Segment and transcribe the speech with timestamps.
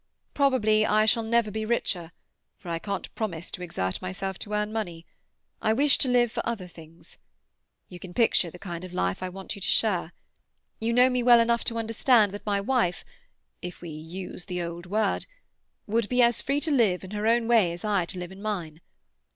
[0.33, 2.11] Probably I shall never be richer,
[2.57, 5.05] for I can't promise to exert myself to earn money;
[5.61, 7.19] I wish to live for other things.
[7.87, 10.11] You can picture the kind of life I want you to share.
[10.79, 16.09] You know me well enough to understand that my wife—if we use the old word—would
[16.09, 18.81] be as free to live in her own way as I to live in mine.